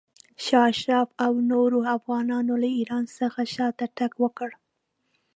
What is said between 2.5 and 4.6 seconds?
له ایران څخه شاته تګ وکړ.